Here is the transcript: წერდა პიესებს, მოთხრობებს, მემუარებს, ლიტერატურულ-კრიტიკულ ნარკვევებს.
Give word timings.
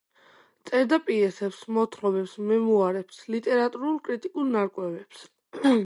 წერდა 0.69 0.97
პიესებს, 1.09 1.59
მოთხრობებს, 1.75 2.33
მემუარებს, 2.47 3.21
ლიტერატურულ-კრიტიკულ 3.35 4.53
ნარკვევებს. 4.59 5.27